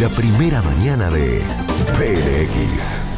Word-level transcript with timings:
La 0.00 0.08
primera 0.08 0.60
mañana 0.60 1.08
de 1.08 1.40
PLX. 1.96 3.16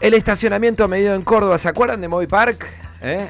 El 0.00 0.14
estacionamiento 0.14 0.88
medido 0.88 1.14
en 1.14 1.20
Córdoba, 1.20 1.58
¿se 1.58 1.68
acuerdan 1.68 2.00
de 2.00 2.08
Moby 2.08 2.26
Park? 2.26 2.66
¿Eh? 3.02 3.28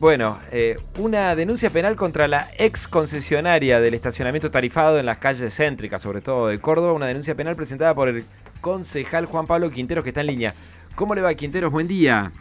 Bueno, 0.00 0.38
eh, 0.50 0.76
una 0.98 1.36
denuncia 1.36 1.68
penal 1.68 1.94
contra 1.94 2.26
la 2.26 2.46
ex 2.56 2.88
concesionaria 2.88 3.78
del 3.78 3.92
estacionamiento 3.92 4.50
tarifado 4.50 4.98
en 4.98 5.04
las 5.04 5.18
calles 5.18 5.54
céntricas, 5.54 6.00
sobre 6.00 6.22
todo 6.22 6.46
de 6.46 6.58
Córdoba, 6.58 6.94
una 6.94 7.06
denuncia 7.06 7.34
penal 7.34 7.54
presentada 7.54 7.94
por 7.94 8.08
el 8.08 8.24
concejal 8.62 9.26
Juan 9.26 9.46
Pablo 9.46 9.70
Quinteros, 9.70 10.04
que 10.04 10.10
está 10.10 10.22
en 10.22 10.28
línea. 10.28 10.54
¿Cómo 10.94 11.14
le 11.14 11.20
va, 11.20 11.34
Quinteros? 11.34 11.70
Buen 11.70 11.86
día. 11.86 12.32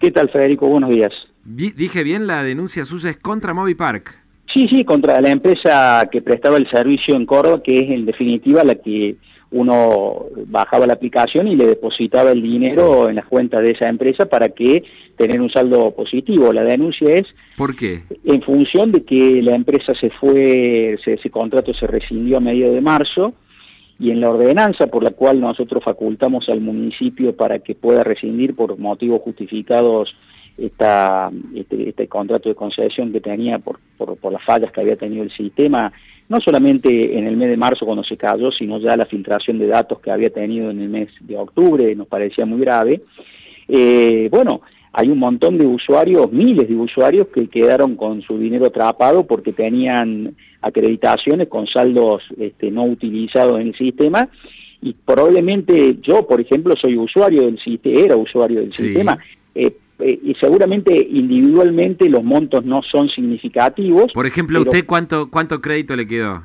¿Qué 0.00 0.12
tal, 0.12 0.30
Federico? 0.30 0.68
Buenos 0.68 0.90
días. 0.90 1.12
Dije 1.48 2.02
bien, 2.02 2.26
la 2.26 2.42
denuncia 2.42 2.84
suya 2.84 3.10
es 3.10 3.16
contra 3.16 3.54
Moby 3.54 3.74
Park. 3.74 4.14
Sí, 4.52 4.66
sí, 4.68 4.84
contra 4.84 5.20
la 5.20 5.30
empresa 5.30 6.08
que 6.10 6.22
prestaba 6.22 6.56
el 6.56 6.68
servicio 6.70 7.14
en 7.14 7.26
Córdoba, 7.26 7.62
que 7.62 7.80
es 7.80 7.90
en 7.90 8.06
definitiva 8.06 8.64
la 8.64 8.76
que 8.76 9.16
uno 9.50 10.26
bajaba 10.46 10.86
la 10.86 10.94
aplicación 10.94 11.48
y 11.48 11.56
le 11.56 11.66
depositaba 11.66 12.32
el 12.32 12.42
dinero 12.42 13.08
en 13.08 13.16
las 13.16 13.24
cuentas 13.26 13.62
de 13.62 13.70
esa 13.70 13.88
empresa 13.88 14.26
para 14.26 14.50
que 14.50 14.84
tener 15.16 15.40
un 15.40 15.50
saldo 15.50 15.90
positivo. 15.92 16.52
La 16.52 16.64
denuncia 16.64 17.14
es... 17.14 17.26
¿Por 17.56 17.74
qué? 17.74 18.02
En 18.24 18.42
función 18.42 18.92
de 18.92 19.04
que 19.04 19.42
la 19.42 19.54
empresa 19.54 19.94
se 19.94 20.10
fue, 20.10 20.98
ese 21.04 21.30
contrato 21.30 21.72
se 21.72 21.86
rescindió 21.86 22.36
a 22.36 22.40
medio 22.40 22.72
de 22.72 22.80
marzo 22.80 23.34
y 23.98 24.10
en 24.10 24.20
la 24.20 24.30
ordenanza 24.30 24.86
por 24.86 25.02
la 25.02 25.10
cual 25.10 25.40
nosotros 25.40 25.82
facultamos 25.82 26.48
al 26.48 26.60
municipio 26.60 27.34
para 27.34 27.58
que 27.58 27.74
pueda 27.74 28.04
rescindir 28.04 28.54
por 28.54 28.78
motivos 28.78 29.22
justificados 29.22 30.14
esta, 30.58 31.30
este, 31.54 31.88
este, 31.88 32.08
contrato 32.08 32.48
de 32.48 32.54
concesión 32.54 33.12
que 33.12 33.20
tenía 33.20 33.58
por, 33.58 33.78
por, 33.96 34.16
por, 34.16 34.32
las 34.32 34.44
fallas 34.44 34.72
que 34.72 34.80
había 34.80 34.96
tenido 34.96 35.22
el 35.22 35.30
sistema, 35.30 35.92
no 36.28 36.40
solamente 36.40 37.16
en 37.16 37.26
el 37.26 37.36
mes 37.36 37.48
de 37.50 37.56
marzo 37.56 37.86
cuando 37.86 38.04
se 38.04 38.16
cayó, 38.16 38.50
sino 38.50 38.78
ya 38.78 38.96
la 38.96 39.06
filtración 39.06 39.58
de 39.58 39.68
datos 39.68 40.00
que 40.00 40.10
había 40.10 40.30
tenido 40.30 40.70
en 40.70 40.80
el 40.80 40.88
mes 40.88 41.08
de 41.20 41.36
octubre, 41.36 41.94
nos 41.94 42.08
parecía 42.08 42.44
muy 42.44 42.60
grave. 42.60 43.02
Eh, 43.68 44.28
bueno, 44.30 44.62
hay 44.92 45.08
un 45.10 45.18
montón 45.18 45.58
de 45.58 45.66
usuarios, 45.66 46.32
miles 46.32 46.68
de 46.68 46.74
usuarios 46.74 47.28
que 47.28 47.46
quedaron 47.48 47.96
con 47.96 48.22
su 48.22 48.38
dinero 48.38 48.66
atrapado 48.66 49.26
porque 49.26 49.52
tenían 49.52 50.34
acreditaciones 50.60 51.48
con 51.48 51.66
saldos 51.66 52.22
este, 52.38 52.70
no 52.70 52.84
utilizados 52.84 53.60
en 53.60 53.68
el 53.68 53.76
sistema. 53.76 54.28
Y 54.80 54.92
probablemente 54.92 55.98
yo, 56.02 56.26
por 56.26 56.40
ejemplo, 56.40 56.74
soy 56.76 56.96
usuario 56.96 57.42
del 57.42 57.58
sistema, 57.58 58.00
era 58.00 58.16
usuario 58.16 58.60
del 58.60 58.72
sistema, 58.72 59.18
eh, 59.54 59.72
eh, 59.98 60.18
y 60.22 60.34
seguramente 60.34 60.94
individualmente 60.94 62.08
los 62.08 62.22
montos 62.22 62.64
no 62.64 62.82
son 62.82 63.08
significativos. 63.08 64.12
Por 64.12 64.26
ejemplo, 64.26 64.60
¿usted 64.60 64.86
cuánto, 64.86 65.28
cuánto 65.30 65.60
crédito 65.60 65.96
le 65.96 66.06
quedó? 66.06 66.42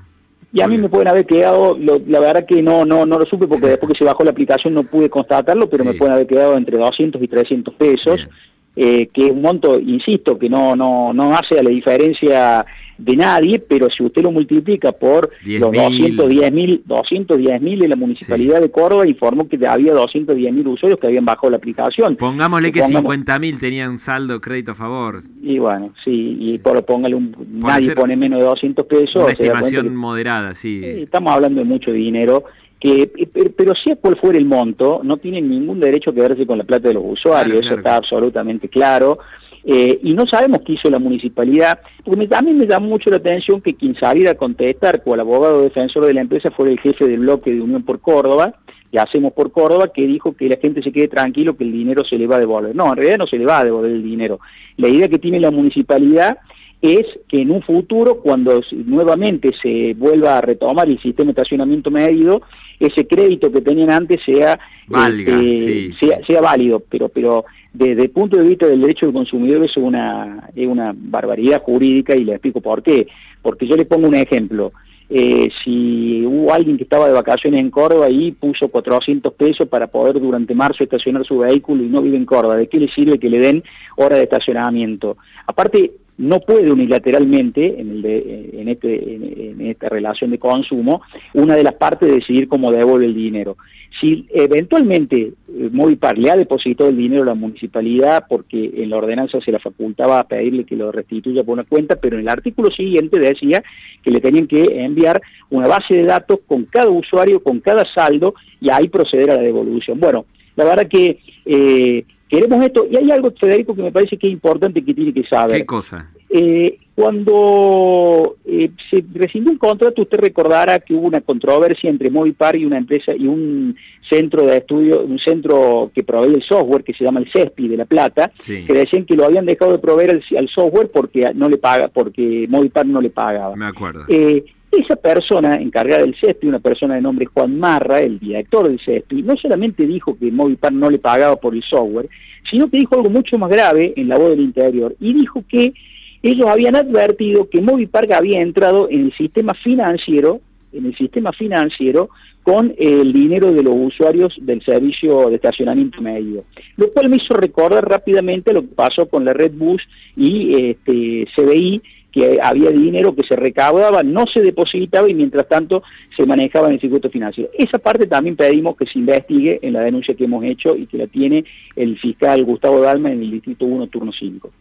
Y 0.51 0.61
a 0.61 0.67
mí 0.67 0.77
me 0.77 0.87
pueden 0.87 1.07
haber 1.07 1.25
quedado, 1.25 1.75
la 1.79 2.19
verdad 2.19 2.45
que 2.45 2.61
no, 2.61 2.85
no, 2.85 3.07
no 3.07 3.17
lo 3.17 3.25
supe 3.25 3.47
porque 3.47 3.67
después 3.67 3.91
que 3.91 3.97
se 3.97 4.05
bajó 4.05 4.23
la 4.23 4.29
aplicación 4.29 4.75
no 4.75 4.83
pude 4.83 5.09
constatarlo, 5.09 5.67
pero 5.67 5.83
me 5.83 5.95
pueden 5.95 6.13
haber 6.13 6.27
quedado 6.27 6.55
entre 6.55 6.77
200 6.77 7.19
y 7.23 7.27
300 7.27 7.73
pesos, 7.73 8.27
eh, 8.75 9.07
que 9.13 9.25
es 9.25 9.31
un 9.31 9.41
monto, 9.41 9.79
insisto, 9.79 10.37
que 10.37 10.49
no, 10.49 10.75
no, 10.75 11.13
no 11.13 11.35
hace 11.35 11.59
a 11.59 11.63
la 11.63 11.69
diferencia 11.69 12.65
de 12.97 13.15
nadie, 13.15 13.59
pero 13.59 13.89
si 13.89 14.03
usted 14.03 14.23
lo 14.23 14.31
multiplica 14.31 14.91
por 14.91 15.29
los 15.45 15.71
210 15.71 16.51
mil, 16.53 16.81
210 16.85 17.61
mil 17.61 17.79
de 17.79 17.87
la 17.87 17.95
Municipalidad 17.95 18.61
de 18.61 18.71
Córdoba 18.71 19.07
informó 19.07 19.47
que 19.47 19.59
había 19.67 19.93
210 19.93 20.53
mil 20.53 20.67
usuarios 20.67 20.99
que 20.99 21.07
habían 21.07 21.25
bajado 21.25 21.51
la 21.51 21.57
aplicación. 21.57 22.15
Pongámosle 22.15 22.71
que 22.71 22.81
50 22.81 23.39
mil 23.39 23.59
tenían 23.59 23.99
saldo 23.99 24.39
crédito 24.39 24.71
a 24.71 24.75
favor. 24.75 25.19
Y 25.41 25.59
bueno, 25.59 25.93
sí, 26.03 26.37
y 26.39 26.57
por, 26.59 26.83
póngale 26.85 27.15
un, 27.15 27.35
nadie 27.51 27.93
pone 27.95 28.15
menos 28.15 28.39
de 28.39 28.45
200 28.45 28.85
pesos. 28.85 29.23
Una 29.23 29.33
estimación 29.33 29.95
moderada, 29.95 30.53
sí. 30.53 30.81
Estamos 30.83 31.33
hablando 31.33 31.59
de 31.59 31.65
mucho 31.65 31.91
dinero. 31.91 32.45
Que, 32.83 33.09
pero 33.55 33.73
sea 33.75 33.95
cual 33.95 34.17
fuera 34.17 34.37
el 34.37 34.43
monto, 34.43 34.99
no 35.03 35.15
tiene 35.15 35.41
ningún 35.41 35.79
derecho 35.79 36.13
que 36.13 36.19
verse 36.19 36.45
con 36.45 36.57
la 36.57 36.65
plata 36.65 36.89
de 36.89 36.95
los 36.95 37.03
usuarios, 37.05 37.65
eso 37.65 37.75
está 37.75 37.95
absolutamente 37.95 38.67
claro. 38.67 39.19
Eh, 39.63 40.01
y 40.03 40.13
no 40.13 40.27
sabemos 40.27 40.59
qué 40.65 40.73
hizo 40.73 40.89
la 40.89 40.99
municipalidad, 40.99 41.79
porque 42.03 42.27
a 42.35 42.41
mí 42.41 42.51
me 42.51 42.65
da 42.65 42.81
mucho 42.81 43.09
la 43.09 43.15
atención 43.15 43.61
que 43.61 43.75
quien 43.75 43.95
saliera 43.95 44.31
a 44.31 44.35
contestar 44.35 45.01
el 45.05 45.19
abogado 45.21 45.61
defensor 45.61 46.05
de 46.05 46.13
la 46.13 46.19
empresa 46.19 46.51
fue 46.51 46.71
el 46.71 46.79
jefe 46.81 47.07
del 47.07 47.19
bloque 47.19 47.53
de 47.53 47.61
Unión 47.61 47.83
por 47.83 48.01
Córdoba, 48.01 48.55
que 48.93 48.99
hacemos 48.99 49.33
por 49.33 49.51
Córdoba, 49.51 49.91
que 49.91 50.05
dijo 50.05 50.33
que 50.33 50.47
la 50.47 50.57
gente 50.57 50.83
se 50.83 50.91
quede 50.91 51.07
tranquilo, 51.07 51.57
que 51.57 51.63
el 51.63 51.71
dinero 51.71 52.05
se 52.05 52.15
le 52.15 52.27
va 52.27 52.35
a 52.35 52.39
devolver. 52.39 52.75
No, 52.75 52.89
en 52.91 52.97
realidad 52.97 53.17
no 53.17 53.25
se 53.25 53.39
le 53.39 53.45
va 53.45 53.57
a 53.57 53.63
devolver 53.63 53.89
el 53.89 54.03
dinero. 54.03 54.39
La 54.77 54.87
idea 54.87 55.07
que 55.07 55.17
tiene 55.17 55.39
la 55.39 55.49
municipalidad 55.49 56.37
es 56.79 57.03
que 57.27 57.41
en 57.41 57.49
un 57.49 57.63
futuro, 57.63 58.19
cuando 58.19 58.61
nuevamente 58.85 59.51
se 59.59 59.95
vuelva 59.95 60.37
a 60.37 60.41
retomar 60.41 60.87
el 60.87 61.01
sistema 61.01 61.25
de 61.25 61.31
estacionamiento 61.31 61.89
medido, 61.89 62.43
ese 62.79 63.07
crédito 63.07 63.51
que 63.51 63.61
tenían 63.61 63.89
antes 63.89 64.19
sea, 64.23 64.59
este, 64.87 65.91
sea, 65.93 66.41
válido, 66.41 66.83
pero, 66.87 67.09
pero 67.09 67.45
desde 67.73 68.03
el 68.03 68.09
punto 68.11 68.37
de 68.37 68.47
vista 68.47 68.67
del 68.67 68.81
derecho 68.81 69.07
del 69.07 69.15
consumidor 69.15 69.65
es 69.65 69.75
una, 69.75 70.49
es 70.55 70.67
una 70.67 70.93
barbaridad 70.95 71.63
jurídica 71.63 72.15
y 72.15 72.25
le 72.25 72.33
explico 72.33 72.61
por 72.61 72.83
qué. 72.83 73.07
Porque 73.41 73.65
yo 73.65 73.75
le 73.75 73.85
pongo 73.85 74.07
un 74.07 74.15
ejemplo. 74.15 74.71
Eh, 75.15 75.51
si 75.63 76.25
hubo 76.25 76.51
alguien 76.51 76.75
que 76.75 76.85
estaba 76.85 77.05
de 77.05 77.13
vacaciones 77.13 77.59
en 77.59 77.69
Córdoba 77.69 78.09
y 78.09 78.31
puso 78.31 78.67
400 78.69 79.31
pesos 79.35 79.67
para 79.67 79.85
poder 79.85 80.19
durante 80.19 80.55
marzo 80.55 80.83
estacionar 80.83 81.23
su 81.23 81.37
vehículo 81.37 81.83
y 81.83 81.87
no 81.87 82.01
vive 82.01 82.17
en 82.17 82.25
Córdoba, 82.25 82.55
¿de 82.55 82.67
qué 82.67 82.79
le 82.79 82.91
sirve 82.91 83.19
que 83.19 83.29
le 83.29 83.37
den 83.37 83.63
hora 83.95 84.17
de 84.17 84.23
estacionamiento? 84.23 85.17
Aparte, 85.45 85.91
no 86.17 86.39
puede 86.41 86.71
unilateralmente, 86.71 87.79
en, 87.79 87.89
el 87.89 88.05
en, 88.05 88.67
este, 88.69 89.15
en, 89.15 89.61
esta 89.61 89.89
relación 89.89 90.31
de 90.31 90.37
consumo, 90.37 91.01
una 91.33 91.55
de 91.55 91.63
las 91.63 91.73
partes 91.73 92.11
decidir 92.11 92.47
cómo 92.47 92.71
devuelve 92.71 93.05
el 93.05 93.15
dinero. 93.15 93.57
Si 93.99 94.27
eventualmente 94.33 95.21
eh, 95.21 95.69
Movipar 95.71 96.17
le 96.17 96.29
ha 96.29 96.35
depositado 96.35 96.89
el 96.89 96.97
dinero 96.97 97.23
a 97.23 97.27
la 97.27 97.35
municipalidad 97.35 98.25
porque 98.27 98.71
en 98.75 98.89
la 98.89 98.97
ordenanza 98.97 99.39
se 99.41 99.51
la 99.51 99.59
facultaba 99.59 100.19
a 100.19 100.27
pedirle 100.27 100.65
que 100.65 100.75
lo 100.75 100.91
restituya 100.91 101.43
por 101.43 101.53
una 101.53 101.63
cuenta, 101.63 101.95
pero 101.95 102.15
en 102.15 102.21
el 102.21 102.29
artículo 102.29 102.69
siguiente 102.71 103.19
decía 103.19 103.63
que 104.03 104.11
le 104.11 104.19
tenían 104.19 104.47
que 104.47 104.63
enviar 104.83 105.21
una 105.49 105.67
base 105.67 105.95
de 105.95 106.03
datos 106.03 106.39
con 106.45 106.65
cada 106.65 106.89
usuario, 106.89 107.41
con 107.41 107.59
cada 107.59 107.85
saldo, 107.93 108.35
y 108.59 108.69
ahí 108.71 108.87
proceder 108.87 109.31
a 109.31 109.35
la 109.35 109.41
devolución. 109.41 109.99
Bueno, 109.99 110.25
la 110.55 110.65
verdad 110.65 110.87
que 110.87 111.19
eh, 111.45 112.05
queremos 112.29 112.65
esto, 112.65 112.85
y 112.89 112.97
hay 112.97 113.11
algo, 113.11 113.31
Federico, 113.39 113.75
que 113.75 113.83
me 113.83 113.91
parece 113.91 114.17
que 114.17 114.27
es 114.27 114.33
importante 114.33 114.83
que 114.83 114.93
tiene 114.93 115.13
que 115.13 115.23
saber. 115.23 115.57
¿Qué 115.57 115.65
cosa? 115.65 116.09
Eh, 116.29 116.79
cuando 116.95 118.37
eh, 118.45 118.71
se 118.89 119.03
rescindió 119.13 119.51
un 119.51 119.57
contrato, 119.59 120.01
usted 120.01 120.19
recordará 120.19 120.79
que 120.79 120.95
hubo 120.95 121.07
una 121.07 121.21
controversia 121.21 121.91
entre 121.91 122.09
Movipar 122.09 122.55
y 122.55 122.65
una 122.65 122.79
empresa 122.79 123.13
y 123.15 123.27
un 123.27 123.75
centro 124.09 124.43
de 124.45 124.57
estudio, 124.57 125.01
un 125.01 125.19
centro 125.19 125.91
que 125.93 126.03
provee 126.03 126.33
el 126.33 126.43
software 126.43 126.83
que 126.83 126.93
se 126.93 127.03
llama 127.03 127.19
el 127.19 127.31
CESPI 127.31 127.67
de 127.67 127.77
La 127.77 127.85
Plata, 127.85 128.31
que 128.45 128.73
decían 128.73 129.05
que 129.05 129.15
lo 129.15 129.25
habían 129.25 129.45
dejado 129.45 129.73
de 129.73 129.79
proveer 129.79 130.21
al, 130.37 130.49
software 130.49 130.89
porque 130.91 131.31
no 131.35 131.49
le 131.49 131.57
paga, 131.57 131.87
porque 131.87 132.47
Movipar 132.49 132.85
no 132.85 132.99
le 132.99 133.09
pagaba. 133.09 133.55
Me 133.55 133.65
acuerdo. 133.65 134.05
Eh, 134.07 134.43
esa 134.77 134.95
persona 134.95 135.55
encargada 135.55 136.03
del 136.03 136.15
CESPI, 136.15 136.47
una 136.47 136.59
persona 136.59 136.95
de 136.95 137.01
nombre 137.01 137.25
Juan 137.25 137.59
Marra, 137.59 137.99
el 137.99 138.19
director 138.19 138.67
del 138.67 138.79
CESPI, 138.79 139.21
no 139.23 139.35
solamente 139.37 139.85
dijo 139.85 140.17
que 140.17 140.31
Movipar 140.31 140.73
no 140.73 140.89
le 140.89 140.99
pagaba 140.99 141.35
por 141.35 141.55
el 141.55 141.63
software, 141.63 142.09
sino 142.49 142.69
que 142.69 142.77
dijo 142.77 142.95
algo 142.95 143.09
mucho 143.09 143.37
más 143.37 143.49
grave 143.49 143.93
en 143.95 144.07
la 144.07 144.17
voz 144.17 144.31
del 144.31 144.41
interior. 144.41 144.95
Y 144.99 145.13
dijo 145.13 145.43
que 145.47 145.73
ellos 146.21 146.47
habían 146.47 146.75
advertido 146.75 147.49
que 147.49 147.61
Movipar 147.61 148.11
había 148.13 148.41
entrado 148.41 148.87
en 148.89 149.05
el 149.05 149.13
sistema 149.13 149.53
financiero, 149.53 150.41
en 150.71 150.85
el 150.85 150.97
sistema 150.97 151.31
financiero 151.33 152.09
con 152.43 152.73
el 152.77 153.13
dinero 153.13 153.53
de 153.53 153.63
los 153.63 153.73
usuarios 153.75 154.35
del 154.41 154.63
servicio 154.63 155.29
de 155.29 155.35
estacionamiento 155.35 156.01
medio, 156.01 156.43
lo 156.75 156.91
cual 156.91 157.09
me 157.09 157.15
hizo 157.15 157.33
recordar 157.33 157.87
rápidamente 157.87 158.51
lo 158.51 158.61
que 158.61 158.75
pasó 158.75 159.07
con 159.07 159.23
la 159.23 159.33
Red 159.33 159.53
Bus 159.53 159.81
y 160.17 160.71
este, 160.71 161.25
CBI 161.35 161.81
que 162.13 162.37
había 162.41 162.69
dinero 162.69 163.15
que 163.15 163.25
se 163.27 163.35
recaudaba, 163.35 164.03
no 164.03 164.25
se 164.31 164.41
depositaba 164.41 165.09
y 165.09 165.15
mientras 165.15 165.47
tanto 165.49 165.81
se 166.15 166.25
manejaba 166.25 166.67
en 166.67 166.75
el 166.75 166.79
circuito 166.79 167.09
financiero. 167.09 167.49
Esa 167.57 167.79
parte 167.79 168.05
también 168.05 168.35
pedimos 168.35 168.77
que 168.77 168.85
se 168.85 168.99
investigue 168.99 169.59
en 169.61 169.73
la 169.73 169.81
denuncia 169.81 170.13
que 170.13 170.25
hemos 170.25 170.43
hecho 170.45 170.75
y 170.75 170.85
que 170.85 170.99
la 170.99 171.07
tiene 171.07 171.43
el 171.75 171.97
fiscal 171.99 172.43
Gustavo 172.45 172.79
Dalma 172.79 173.11
en 173.11 173.23
el 173.23 173.31
Distrito 173.31 173.65
1, 173.65 173.87
turno 173.87 174.11
5. 174.11 174.51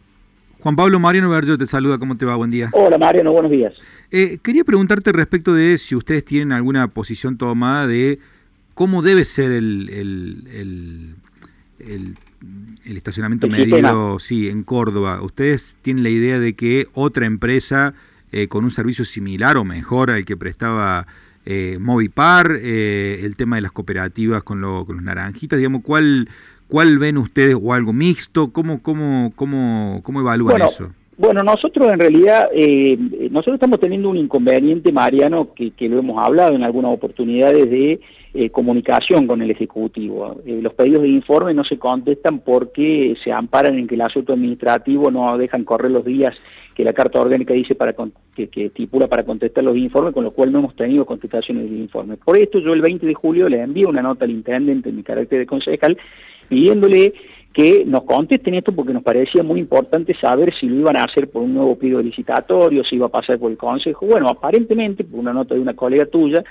Juan 0.61 0.75
Pablo 0.75 0.99
Mariano 0.99 1.29
Berger 1.29 1.57
te 1.57 1.67
saluda, 1.67 1.99
¿cómo 1.99 2.17
te 2.17 2.25
va? 2.25 2.35
Buen 2.35 2.49
día. 2.49 2.69
Hola 2.73 2.97
Mariano, 2.97 3.31
buenos 3.31 3.51
días. 3.51 3.73
Eh, 4.09 4.39
quería 4.41 4.63
preguntarte 4.63 5.11
respecto 5.11 5.53
de 5.53 5.77
si 5.77 5.95
ustedes 5.95 6.25
tienen 6.25 6.53
alguna 6.53 6.87
posición 6.87 7.37
tomada 7.37 7.85
de 7.85 8.19
cómo 8.73 9.03
debe 9.03 9.25
ser 9.25 9.51
el, 9.51 9.89
el, 9.89 10.47
el 10.51 11.15
el 11.87 12.15
estacionamiento 12.85 13.47
medido, 13.47 14.19
sí, 14.19 14.49
en 14.49 14.63
Córdoba. 14.63 15.21
¿Ustedes 15.21 15.77
tienen 15.81 16.03
la 16.03 16.09
idea 16.09 16.39
de 16.39 16.53
que 16.53 16.87
otra 16.93 17.25
empresa 17.25 17.93
eh, 18.31 18.47
con 18.47 18.63
un 18.63 18.71
servicio 18.71 19.05
similar 19.05 19.57
o 19.57 19.63
mejor 19.63 20.11
al 20.11 20.25
que 20.25 20.35
prestaba 20.35 21.05
eh, 21.45 21.77
Movipar, 21.79 22.57
eh, 22.61 23.19
el 23.23 23.35
tema 23.35 23.57
de 23.57 23.63
las 23.63 23.71
cooperativas 23.73 24.43
con, 24.43 24.61
los 24.61 24.87
naranjitas, 24.87 25.57
digamos, 25.59 25.81
¿cuál, 25.83 26.29
¿cuál 26.69 26.99
ven 26.99 27.17
ustedes 27.17 27.57
o 27.61 27.73
algo 27.73 27.91
mixto? 27.91 28.51
¿Cómo, 28.53 28.81
cómo, 28.81 29.33
cómo, 29.35 29.99
cómo 30.03 30.21
evalúan 30.21 30.61
eso? 30.61 30.91
Bueno, 31.17 31.43
nosotros 31.43 31.91
en 31.91 31.99
realidad, 31.99 32.47
eh, 32.53 32.97
nosotros 33.29 33.55
estamos 33.55 33.79
teniendo 33.79 34.09
un 34.09 34.17
inconveniente, 34.17 34.91
Mariano, 34.91 35.53
que, 35.53 35.71
que 35.71 35.89
lo 35.89 35.99
hemos 35.99 36.25
hablado 36.25 36.55
en 36.55 36.63
algunas 36.63 36.93
oportunidades 36.93 37.69
de 37.69 37.99
eh, 38.33 38.49
comunicación 38.49 39.27
con 39.27 39.41
el 39.41 39.51
Ejecutivo. 39.51 40.41
Eh, 40.45 40.59
los 40.61 40.73
pedidos 40.73 41.03
de 41.03 41.09
informe 41.09 41.53
no 41.53 41.63
se 41.63 41.77
contestan 41.77 42.39
porque 42.39 43.15
se 43.23 43.31
amparan 43.31 43.77
en 43.77 43.87
que 43.87 43.95
el 43.95 44.01
asunto 44.01 44.33
administrativo 44.33 45.11
no 45.11 45.37
dejan 45.37 45.63
correr 45.63 45.91
los 45.91 46.03
días 46.03 46.35
que 46.73 46.83
la 46.83 46.93
Carta 46.93 47.19
Orgánica 47.19 47.53
dice 47.53 47.75
para 47.75 47.93
que, 48.35 48.47
que 48.47 48.65
estipula 48.65 49.07
para 49.07 49.23
contestar 49.23 49.63
los 49.63 49.77
informes, 49.77 50.13
con 50.13 50.23
lo 50.23 50.31
cual 50.31 50.51
no 50.51 50.59
hemos 50.59 50.75
tenido 50.75 51.05
contestaciones 51.05 51.69
de 51.69 51.77
informe. 51.77 52.17
Por 52.17 52.35
esto 52.37 52.57
yo 52.57 52.73
el 52.73 52.81
20 52.81 53.05
de 53.05 53.13
julio 53.13 53.47
le 53.47 53.61
envío 53.61 53.89
una 53.89 54.01
nota 54.01 54.25
al 54.25 54.31
intendente 54.31 54.89
en 54.89 54.95
mi 54.95 55.03
carácter 55.03 55.39
de 55.39 55.45
concejal 55.45 55.95
pidiéndole 56.49 57.13
que 57.53 57.83
nos 57.85 58.03
contesten 58.03 58.55
esto 58.55 58.73
porque 58.73 58.93
nos 58.93 59.03
parecía 59.03 59.43
muy 59.43 59.59
importante 59.59 60.15
saber 60.19 60.53
si 60.59 60.67
lo 60.67 60.75
iban 60.75 60.97
a 60.97 61.03
hacer 61.03 61.29
por 61.29 61.43
un 61.43 61.53
nuevo 61.53 61.77
pedido 61.77 62.01
licitatorio, 62.01 62.83
si 62.83 62.95
iba 62.95 63.05
a 63.05 63.09
pasar 63.09 63.37
por 63.37 63.51
el 63.51 63.57
Consejo. 63.57 64.07
Bueno, 64.07 64.27
aparentemente, 64.27 65.03
por 65.03 65.19
una 65.19 65.33
nota 65.33 65.53
de 65.53 65.61
una 65.61 65.75
colega 65.75 66.07
tuya 66.07 66.43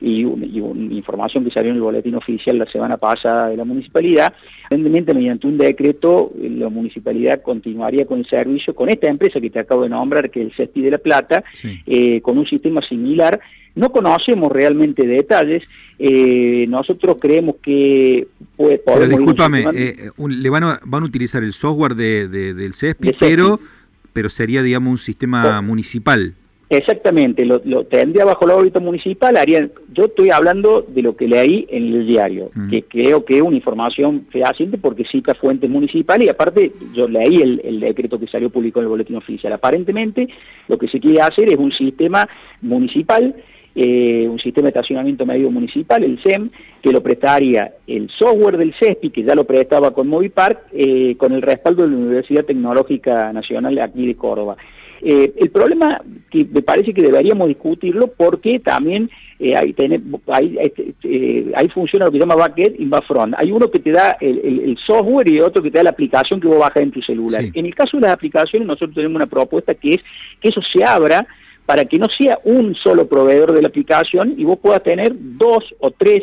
y, 0.00 0.24
una 0.24 0.94
información 0.94 1.44
que 1.44 1.50
salió 1.50 1.70
en 1.70 1.76
el 1.76 1.82
boletín 1.82 2.14
oficial 2.14 2.58
la 2.58 2.70
semana 2.70 2.96
pasada 2.96 3.48
de 3.48 3.56
la 3.56 3.64
municipalidad, 3.64 4.32
aparentemente 4.66 5.14
mediante 5.14 5.46
un 5.46 5.58
decreto 5.58 6.32
la 6.40 6.68
municipalidad 6.68 7.42
continuaría 7.42 8.06
con 8.06 8.20
el 8.20 8.26
servicio 8.26 8.74
con 8.74 8.88
esta 8.88 9.08
empresa 9.08 9.40
que 9.40 9.50
te 9.50 9.58
acabo 9.58 9.82
de 9.82 9.88
nombrar, 9.88 10.30
que 10.30 10.40
es 10.40 10.46
el 10.46 10.54
CESTI 10.54 10.82
de 10.82 10.90
La 10.90 10.98
Plata, 10.98 11.44
eh, 11.86 12.20
con 12.20 12.38
un 12.38 12.46
sistema 12.46 12.80
similar. 12.82 13.40
No 13.74 13.90
conocemos 13.90 14.50
realmente 14.50 15.06
detalles, 15.06 15.62
eh, 15.98 16.66
nosotros 16.68 17.16
creemos 17.20 17.56
que 17.62 18.26
puede, 18.56 18.78
Pero 18.78 19.06
discúlpame, 19.06 19.66
eh, 19.74 20.10
le 20.28 20.50
van 20.50 20.64
a, 20.64 20.80
van 20.84 21.02
a 21.02 21.06
utilizar 21.06 21.42
el 21.42 21.52
software 21.52 21.94
de, 21.94 22.28
del 22.28 22.72
CESPI, 22.72 23.12
pero, 23.20 23.60
pero 24.12 24.30
sería, 24.30 24.62
digamos, 24.62 24.90
un 24.90 24.98
sistema 24.98 25.60
municipal. 25.60 26.34
Exactamente, 26.68 27.44
lo, 27.44 27.60
tendría 27.84 28.24
bajo 28.24 28.44
la 28.44 28.56
órbita 28.56 28.80
municipal, 28.80 29.36
harían, 29.36 29.70
yo 29.92 30.06
estoy 30.06 30.30
hablando 30.30 30.82
de 30.82 31.00
lo 31.00 31.14
que 31.16 31.28
leí 31.28 31.64
en 31.70 31.94
el 31.94 32.06
diario, 32.08 32.50
mm. 32.52 32.70
que 32.70 32.82
creo 32.82 33.24
que 33.24 33.36
es 33.36 33.42
una 33.42 33.54
información 33.54 34.26
fehaciente 34.30 34.76
porque 34.76 35.04
cita 35.04 35.34
fuentes 35.34 35.70
municipales 35.70 36.26
y 36.26 36.30
aparte 36.30 36.72
yo 36.92 37.06
leí 37.06 37.36
el, 37.36 37.60
el, 37.62 37.78
decreto 37.78 38.18
que 38.18 38.26
salió 38.26 38.50
público 38.50 38.80
en 38.80 38.86
el 38.86 38.88
boletín 38.88 39.14
oficial. 39.14 39.52
Aparentemente 39.52 40.28
lo 40.66 40.76
que 40.76 40.88
se 40.88 40.98
quiere 40.98 41.20
hacer 41.20 41.52
es 41.52 41.56
un 41.56 41.70
sistema 41.70 42.28
municipal 42.62 43.36
eh, 43.78 44.26
un 44.26 44.38
sistema 44.38 44.64
de 44.64 44.68
estacionamiento 44.70 45.26
medio 45.26 45.50
municipal, 45.50 46.02
el 46.02 46.18
SEM, 46.22 46.48
que 46.80 46.90
lo 46.90 47.02
prestaría 47.02 47.74
el 47.86 48.08
software 48.08 48.56
del 48.56 48.72
CESPI, 48.72 49.10
que 49.10 49.22
ya 49.22 49.34
lo 49.34 49.44
prestaba 49.44 49.90
con 49.90 50.08
Movipark, 50.08 50.68
eh, 50.72 51.14
con 51.18 51.32
el 51.32 51.42
respaldo 51.42 51.82
de 51.82 51.90
la 51.90 51.96
Universidad 51.98 52.46
Tecnológica 52.46 53.34
Nacional 53.34 53.78
aquí 53.78 54.06
de 54.06 54.14
Córdoba. 54.14 54.56
Eh, 55.02 55.32
el 55.36 55.50
problema 55.50 56.00
que 56.30 56.44
me 56.44 56.62
parece 56.62 56.94
que 56.94 57.02
deberíamos 57.02 57.48
discutirlo 57.48 58.08
porque 58.08 58.58
también 58.60 59.10
eh, 59.38 59.54
hay, 59.56 59.74
eh, 59.78 61.52
hay, 61.54 61.68
funciona 61.68 62.06
lo 62.06 62.10
que 62.10 62.18
se 62.18 62.22
llama 62.22 62.36
backend 62.36 62.80
y 62.80 62.86
backfront. 62.86 63.34
Hay 63.36 63.52
uno 63.52 63.70
que 63.70 63.78
te 63.78 63.92
da 63.92 64.16
el, 64.20 64.76
software 64.86 65.30
y 65.30 65.40
otro 65.40 65.62
que 65.62 65.70
te 65.70 65.78
da 65.78 65.84
la 65.84 65.90
aplicación 65.90 66.40
que 66.40 66.48
vos 66.48 66.58
bajas 66.58 66.82
en 66.82 66.90
tu 66.90 67.02
celular. 67.02 67.44
En 67.52 67.66
el 67.66 67.74
caso 67.74 67.96
de 67.96 68.02
las 68.02 68.12
aplicaciones 68.12 68.66
nosotros 68.66 68.94
tenemos 68.94 69.16
una 69.16 69.26
propuesta 69.26 69.74
que 69.74 69.90
es 69.90 70.00
que 70.40 70.48
eso 70.48 70.62
se 70.62 70.84
abra 70.84 71.26
para 71.66 71.84
que 71.84 71.98
no 71.98 72.08
sea 72.08 72.38
un 72.44 72.74
solo 72.74 73.08
proveedor 73.08 73.52
de 73.52 73.62
la 73.62 73.68
aplicación 73.68 74.34
y 74.38 74.44
vos 74.44 74.58
puedas 74.60 74.82
tener 74.82 75.12
dos 75.14 75.74
o 75.80 75.90
tres 75.90 76.22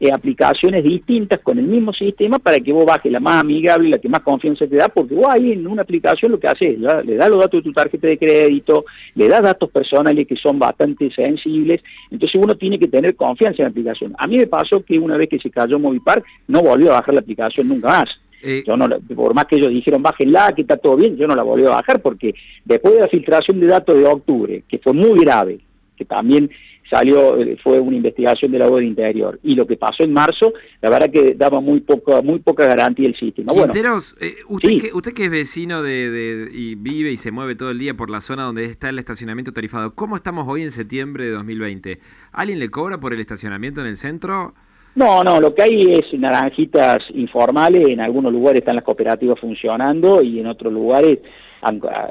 eh, 0.00 0.12
aplicaciones 0.12 0.84
distintas 0.84 1.40
con 1.40 1.58
el 1.58 1.66
mismo 1.66 1.92
sistema 1.92 2.38
para 2.38 2.60
que 2.60 2.72
vos 2.72 2.86
bajes 2.86 3.10
la 3.10 3.18
más 3.18 3.40
amigable, 3.40 3.88
la 3.88 3.98
que 3.98 4.08
más 4.08 4.20
confianza 4.20 4.66
te 4.66 4.76
da, 4.76 4.88
porque 4.88 5.14
vos 5.14 5.26
ahí 5.28 5.52
en 5.52 5.66
una 5.66 5.82
aplicación 5.82 6.32
lo 6.32 6.38
que 6.38 6.46
haces, 6.46 6.78
le 6.78 7.16
das 7.16 7.30
los 7.30 7.40
datos 7.40 7.58
de 7.58 7.62
tu 7.62 7.72
tarjeta 7.72 8.06
de 8.06 8.16
crédito, 8.16 8.84
le 9.14 9.26
das 9.26 9.42
datos 9.42 9.70
personales 9.70 10.26
que 10.26 10.36
son 10.36 10.58
bastante 10.58 11.10
sensibles, 11.10 11.82
entonces 12.10 12.40
uno 12.40 12.54
tiene 12.56 12.78
que 12.78 12.86
tener 12.86 13.16
confianza 13.16 13.62
en 13.62 13.64
la 13.64 13.70
aplicación. 13.70 14.14
A 14.18 14.26
mí 14.26 14.38
me 14.38 14.46
pasó 14.46 14.84
que 14.84 14.98
una 14.98 15.16
vez 15.16 15.28
que 15.28 15.38
se 15.38 15.50
cayó 15.50 15.78
Movipar, 15.78 16.22
no 16.46 16.62
volvió 16.62 16.92
a 16.92 17.00
bajar 17.00 17.14
la 17.14 17.20
aplicación 17.20 17.68
nunca 17.68 17.88
más. 17.88 18.20
Eh, 18.40 18.62
yo 18.64 18.76
no, 18.76 18.88
por 19.16 19.34
más 19.34 19.46
que 19.46 19.56
ellos 19.56 19.72
dijeron 19.72 20.00
bájenla, 20.00 20.52
que 20.54 20.62
está 20.62 20.76
todo 20.76 20.96
bien, 20.96 21.16
yo 21.16 21.26
no 21.26 21.34
la 21.34 21.42
volví 21.42 21.64
a 21.64 21.70
bajar 21.70 22.00
porque 22.00 22.34
después 22.64 22.94
de 22.94 23.00
la 23.00 23.08
filtración 23.08 23.58
de 23.58 23.66
datos 23.66 23.98
de 23.98 24.04
octubre, 24.04 24.62
que 24.68 24.78
fue 24.78 24.92
muy 24.92 25.18
grave, 25.18 25.58
que 25.96 26.04
también 26.04 26.48
salió, 26.90 27.40
eh, 27.40 27.56
fue 27.62 27.80
una 27.80 27.96
investigación 27.96 28.50
de 28.50 28.58
la 28.58 28.68
web 28.68 28.80
de 28.80 28.86
interior, 28.86 29.38
y 29.42 29.54
lo 29.54 29.66
que 29.66 29.76
pasó 29.76 30.02
en 30.02 30.12
marzo, 30.12 30.52
la 30.80 30.90
verdad 30.90 31.10
que 31.10 31.34
daba 31.34 31.60
muy 31.60 31.80
poca, 31.80 32.22
muy 32.22 32.38
poca 32.38 32.66
garantía 32.66 33.08
el 33.08 33.16
sistema. 33.16 33.52
Quinteros, 33.52 34.16
eh, 34.20 34.36
usted, 34.48 34.78
que, 34.78 34.92
usted 34.92 35.12
que 35.12 35.24
es 35.24 35.30
vecino 35.30 35.82
de, 35.82 36.48
y 36.52 36.74
vive 36.74 37.10
y 37.10 37.16
se 37.16 37.30
mueve 37.30 37.54
todo 37.54 37.70
el 37.70 37.78
día 37.78 37.94
por 37.94 38.10
la 38.10 38.20
zona 38.20 38.44
donde 38.44 38.64
está 38.64 38.88
el 38.88 38.98
estacionamiento 38.98 39.52
tarifado, 39.52 39.94
¿cómo 39.94 40.16
estamos 40.16 40.46
hoy 40.48 40.62
en 40.62 40.70
septiembre 40.70 41.24
de 41.24 41.30
2020? 41.32 41.98
¿Alguien 42.32 42.58
le 42.58 42.70
cobra 42.70 42.98
por 42.98 43.12
el 43.12 43.20
estacionamiento 43.20 43.80
en 43.80 43.88
el 43.88 43.96
centro? 43.96 44.54
No, 44.94 45.22
no, 45.22 45.40
lo 45.40 45.54
que 45.54 45.62
hay 45.62 45.94
es 45.94 46.18
naranjitas 46.18 46.98
informales, 47.14 47.88
en 47.88 48.00
algunos 48.00 48.32
lugares 48.32 48.60
están 48.60 48.74
las 48.76 48.84
cooperativas 48.84 49.38
funcionando 49.38 50.22
y 50.22 50.40
en 50.40 50.46
otros 50.46 50.72
lugares, 50.72 51.18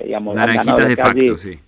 digamos, 0.03 0.35
naranjitas 0.35 0.87
de 0.87 0.95
facto, 0.95 1.35
sí. 1.35 1.59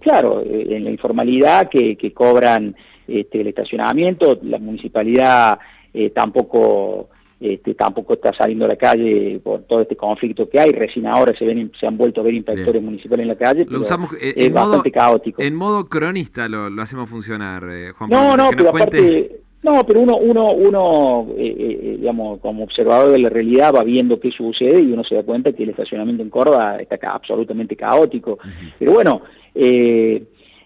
Claro, 0.00 0.40
eh, 0.40 0.66
en 0.70 0.84
la 0.84 0.90
informalidad 0.90 1.68
que, 1.70 2.12
cobran 2.12 2.74
este, 3.06 3.40
el 3.40 3.48
estacionamiento, 3.48 4.38
la 4.42 4.58
municipalidad 4.58 5.58
eh, 5.94 6.10
tampoco 6.10 7.08
este, 7.40 7.74
tampoco 7.74 8.14
está 8.14 8.32
saliendo 8.32 8.64
a 8.64 8.68
la 8.68 8.76
calle 8.76 9.40
por 9.42 9.62
todo 9.62 9.82
este 9.82 9.96
conflicto 9.96 10.48
que 10.48 10.60
hay. 10.60 10.72
Recién 10.72 11.06
ahora 11.06 11.36
se 11.36 11.44
ven 11.44 11.72
se 11.78 11.86
han 11.86 11.96
vuelto 11.96 12.20
a 12.20 12.24
ver 12.24 12.34
inspectores 12.34 12.82
municipales 12.82 13.22
en 13.22 13.28
la 13.28 13.36
calle. 13.36 13.66
Lo 13.68 13.80
usamos 13.80 14.12
eh, 14.14 14.34
es 14.36 14.52
bastante 14.52 14.90
caótico. 14.90 15.42
En 15.42 15.54
modo 15.54 15.88
cronista 15.88 16.48
lo, 16.48 16.68
hacemos 16.80 17.08
funcionar, 17.08 17.62
Juan 17.96 18.10
No, 18.10 18.36
no, 18.36 18.50
pero 18.50 18.70
aparte 18.70 19.42
no, 19.62 19.86
pero 19.86 20.00
uno, 20.00 20.16
uno, 20.16 20.50
uno 20.50 21.28
eh, 21.38 21.54
eh, 21.56 21.96
digamos, 22.00 22.40
como 22.40 22.64
observador 22.64 23.12
de 23.12 23.20
la 23.20 23.28
realidad 23.28 23.72
va 23.72 23.84
viendo 23.84 24.18
qué 24.18 24.32
sucede 24.32 24.82
y 24.82 24.90
uno 24.90 25.04
se 25.04 25.14
da 25.14 25.22
cuenta 25.22 25.52
que 25.52 25.62
el 25.62 25.70
estacionamiento 25.70 26.24
en 26.24 26.30
Córdoba 26.30 26.78
está 26.78 26.98
absolutamente 27.12 27.76
caótico. 27.76 28.38
Pero 28.80 28.92
bueno, 28.92 29.22
eh, 29.54 30.22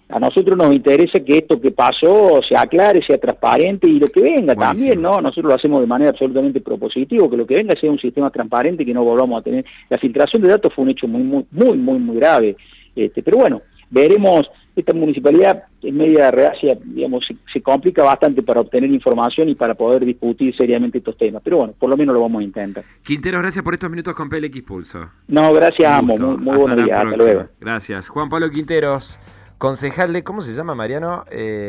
a 0.09 0.21
nosotros 0.21 0.57
nos 0.57 0.73
interesa 0.73 1.19
que 1.19 1.39
esto 1.39 1.61
que 1.61 1.73
pasó 1.73 2.41
sea 2.49 2.61
aclare, 2.61 3.05
sea 3.05 3.19
transparente 3.19 3.89
y 3.89 3.99
lo 3.99 4.07
que 4.07 4.21
venga 4.21 4.55
también, 4.55 5.03
¿no? 5.03 5.21
Nosotros 5.21 5.47
lo 5.47 5.55
hacemos 5.55 5.81
de 5.81 5.87
manera 5.87 6.11
absolutamente 6.11 6.61
propositiva, 6.61 7.29
que 7.29 7.37
lo 7.37 7.47
que 7.47 7.57
venga 7.57 7.75
sea 7.81 7.91
un 7.91 7.99
sistema 7.99 8.31
transparente 8.31 8.85
que 8.85 8.95
no 8.95 9.03
volvamos 9.03 9.41
a 9.41 9.43
tener... 9.43 9.65
La 9.91 9.99
filtración 9.99 10.43
de 10.43 10.49
datos 10.49 10.73
fue 10.73 10.85
un 10.85 10.91
hecho 10.91 11.09
muy, 11.09 11.23
muy, 11.23 11.45
muy, 11.51 11.77
muy, 11.77 11.99
muy 11.99 12.17
grave. 12.17 12.57
Este, 12.95 13.21
pero 13.21 13.39
bueno, 13.39 13.63
veremos 13.91 14.49
esta 14.77 14.93
municipalidad 14.93 15.65
en 15.83 15.97
media 15.97 16.31
reacia, 16.31 16.79
digamos, 16.85 17.27
se, 17.53 17.63
complica 17.63 18.05
bastante 18.05 18.43
para 18.43 18.61
obtener 18.61 18.91
información 18.91 19.49
y 19.49 19.55
para 19.55 19.75
poder 19.75 20.05
discutir 20.05 20.55
seriamente 20.55 20.99
estos 20.99 21.17
temas. 21.17 21.43
Pero 21.43 21.59
bueno, 21.59 21.75
por 21.79 21.89
lo 21.89 21.97
menos 21.97 22.15
lo 22.15 22.21
vamos 22.21 22.41
a 22.41 22.45
intentar. 22.45 22.85
Quintero, 23.03 23.39
gracias 23.39 23.65
por 23.65 23.75
estos 23.75 23.91
minutos 23.91 24.15
con 24.15 24.29
PLX 24.29 24.63
Pulso. 24.63 25.11
No, 25.29 25.53
gracias, 25.55 25.91
Amo. 25.91 26.15
Muy, 26.17 26.37
muy 26.37 26.57
buenos 26.57 26.85
días. 26.85 26.99
Hasta 27.03 27.17
luego. 27.17 27.47
Gracias. 27.59 28.09
Juan 28.09 28.29
Pablo 28.29 28.51
Quinteros, 28.51 29.19
concejal 29.57 30.13
de, 30.13 30.23
¿cómo 30.23 30.43
se 30.43 30.53
llama, 30.53 30.75
Mariano? 30.75 31.25
Eh... 31.31 31.65